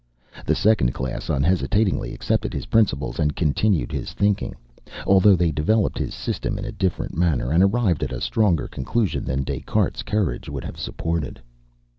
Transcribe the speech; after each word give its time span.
The 0.47 0.55
second 0.55 0.93
class 0.95 1.29
unhesitatingly 1.29 2.11
accepted 2.11 2.55
his 2.55 2.65
principles, 2.65 3.19
and 3.19 3.35
continued 3.35 3.91
his 3.91 4.13
thinking, 4.13 4.55
although 5.05 5.35
they 5.35 5.51
developed 5.51 5.99
his 5.99 6.15
system 6.15 6.57
in 6.57 6.65
a 6.65 6.71
different 6.71 7.15
manner, 7.15 7.51
and 7.51 7.61
arrived 7.61 8.01
at 8.01 8.23
stronger 8.23 8.67
conclusions 8.67 9.27
than 9.27 9.43
Des 9.43 9.59
Cartes's 9.61 10.01
courage 10.01 10.49
would 10.49 10.63
have 10.63 10.79
supported. 10.79 11.39